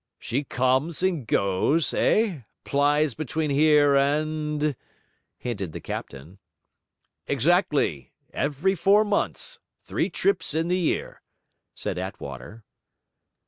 [0.17, 2.41] 'She comes and goes, eh?
[2.63, 4.75] plies between here and...?'
[5.37, 6.39] hinted the captain.
[7.27, 11.21] 'Exactly; every four months; three trips in the year,'
[11.75, 12.63] said Attwater.